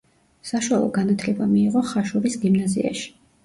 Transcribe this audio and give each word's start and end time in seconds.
საშუალო 0.51 0.87
განათლება 0.95 1.49
მიიღო 1.53 1.87
ხაშურის 1.93 2.41
გიმნაზიაში. 2.47 3.09